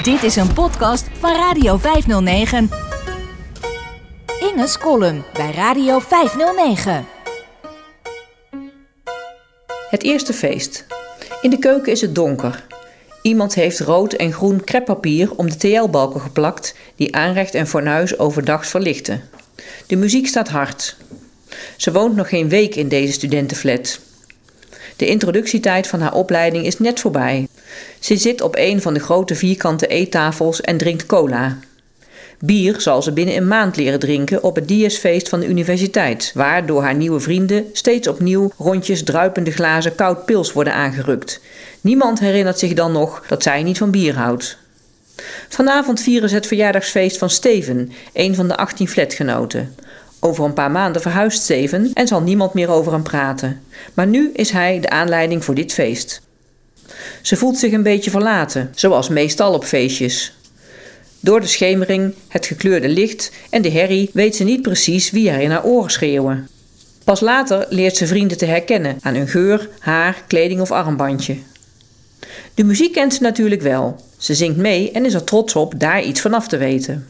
[0.00, 2.70] Dit is een podcast van Radio 509.
[4.40, 7.06] Inge's column bij Radio 509.
[9.90, 10.86] Het eerste feest.
[11.40, 12.66] In de keuken is het donker.
[13.22, 18.66] Iemand heeft rood en groen kreppapier om de TL-balken geplakt die aanrecht en fornuis overdag
[18.66, 19.22] verlichten.
[19.86, 20.96] De muziek staat hard.
[21.76, 24.00] Ze woont nog geen week in deze studentenflat.
[24.96, 27.46] De introductietijd van haar opleiding is net voorbij.
[28.02, 31.58] Ze zit op een van de grote vierkante eettafels en drinkt cola.
[32.38, 36.66] Bier zal ze binnen een maand leren drinken op het Diasfeest van de universiteit, waar
[36.66, 41.40] door haar nieuwe vrienden steeds opnieuw rondjes druipende glazen koud pils worden aangerukt.
[41.80, 44.58] Niemand herinnert zich dan nog dat zij niet van bier houdt.
[45.48, 49.74] Vanavond vieren ze het verjaardagsfeest van Steven, een van de 18 flatgenoten.
[50.20, 53.62] Over een paar maanden verhuist Steven en zal niemand meer over hem praten.
[53.94, 56.22] Maar nu is hij de aanleiding voor dit feest.
[57.22, 60.36] Ze voelt zich een beetje verlaten, zoals meestal op feestjes.
[61.20, 65.40] Door de schemering, het gekleurde licht en de herrie weet ze niet precies wie er
[65.40, 66.48] in haar oren schreeuwen.
[67.04, 71.36] Pas later leert ze vrienden te herkennen aan hun geur, haar, kleding of armbandje.
[72.54, 74.04] De muziek kent ze natuurlijk wel.
[74.16, 77.06] Ze zingt mee en is er trots op daar iets vanaf te weten.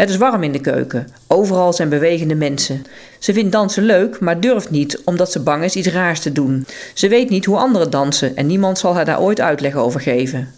[0.00, 1.08] Het is warm in de keuken.
[1.26, 2.84] Overal zijn bewegende mensen.
[3.18, 6.66] Ze vindt dansen leuk, maar durft niet omdat ze bang is iets raars te doen.
[6.94, 10.54] Ze weet niet hoe anderen dansen en niemand zal haar daar ooit uitleg over geven.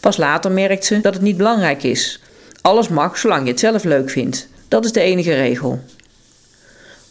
[0.00, 2.20] Pas later merkt ze dat het niet belangrijk is.
[2.60, 4.48] Alles mag zolang je het zelf leuk vindt.
[4.68, 5.80] Dat is de enige regel.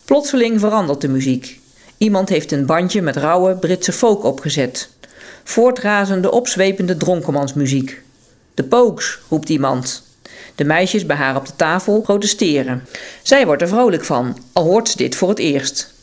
[0.05, 1.59] Plotseling verandert de muziek.
[1.97, 4.89] Iemand heeft een bandje met rauwe Britse folk opgezet.
[5.43, 8.01] Voortrazende, opzwepende dronkenmansmuziek.
[8.53, 10.11] De Pokes, roept iemand.
[10.55, 12.87] De meisjes bij haar op de tafel protesteren.
[13.21, 15.93] Zij wordt er vrolijk van, al hoort ze dit voor het eerst.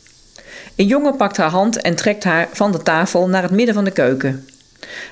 [0.75, 3.83] Een jongen pakt haar hand en trekt haar van de tafel naar het midden van
[3.83, 4.45] de keuken.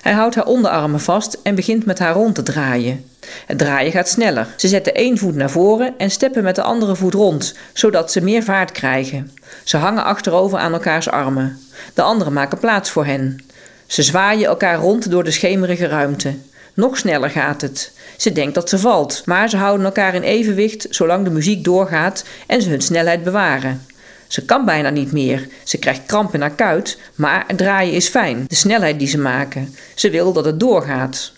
[0.02, 3.06] Hij houdt haar onderarmen vast en begint met haar rond te draaien.
[3.46, 4.48] Het draaien gaat sneller.
[4.58, 8.22] Ze zetten één voet naar voren en steppen met de andere voet rond, zodat ze
[8.22, 9.32] meer vaart krijgen.
[9.64, 11.60] Ze hangen achterover aan elkaars armen.
[11.94, 13.44] De anderen maken plaats voor hen.
[13.88, 16.34] Ze zwaaien elkaar rond door de schemerige ruimte.
[16.80, 17.92] Nog sneller gaat het.
[18.18, 22.24] Ze denkt dat ze valt, maar ze houden elkaar in evenwicht zolang de muziek doorgaat
[22.48, 23.86] en ze hun snelheid bewaren.
[24.28, 25.48] Ze kan bijna niet meer.
[25.64, 29.76] Ze krijgt kramp in haar kuit, maar draaien is fijn, de snelheid die ze maken.
[29.96, 31.32] Ze wil dat het doorgaat.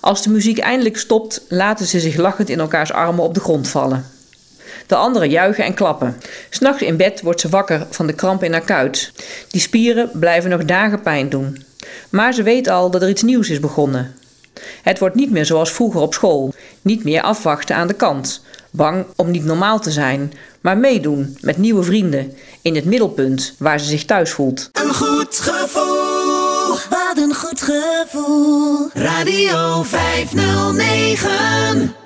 [0.00, 3.68] Als de muziek eindelijk stopt, laten ze zich lachend in elkaars armen op de grond
[3.68, 4.06] vallen.
[4.86, 6.16] De anderen juichen en klappen.
[6.50, 9.12] S'nachts in bed wordt ze wakker van de kramp in haar kuit.
[9.50, 11.64] Die spieren blijven nog dagen pijn doen.
[12.10, 14.14] Maar ze weet al dat er iets nieuws is begonnen.
[14.82, 16.54] Het wordt niet meer zoals vroeger op school.
[16.82, 18.42] Niet meer afwachten aan de kant.
[18.70, 23.80] Bang om niet normaal te zijn, maar meedoen met nieuwe vrienden in het middelpunt waar
[23.80, 24.68] ze zich thuis voelt.
[24.72, 28.88] Een goed gevoel, wat een goed gevoel.
[28.94, 31.99] Radio 509.